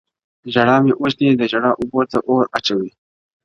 [0.45, 2.91] o ژړا مي وژني د ژړا اوبـو تـه اور اچـوي.